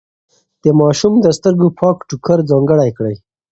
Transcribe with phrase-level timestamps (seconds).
[0.63, 3.15] د ماشوم د سترګو پاک ټوکر ځانګړی کړئ.